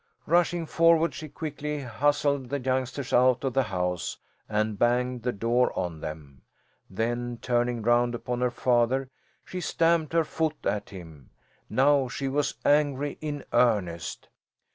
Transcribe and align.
Rushing 0.25 0.65
forward 0.65 1.13
she 1.13 1.29
quickly 1.29 1.81
hustled 1.83 2.49
the 2.49 2.59
youngsters 2.59 3.13
out 3.13 3.43
of 3.43 3.53
the 3.53 3.61
house, 3.69 4.17
and 4.49 4.79
banged 4.79 5.21
the 5.21 5.31
door 5.31 5.71
on 5.77 5.99
them. 6.01 6.41
Then 6.89 7.37
turning 7.39 7.83
round 7.83 8.15
upon 8.15 8.41
her 8.41 8.49
father 8.49 9.11
she 9.45 9.61
stamped 9.61 10.13
her 10.13 10.23
foot 10.23 10.65
at 10.65 10.89
him. 10.89 11.29
Now 11.69 12.07
she 12.07 12.27
was 12.27 12.55
angry 12.65 13.19
in 13.21 13.43
earnest. 13.53 14.27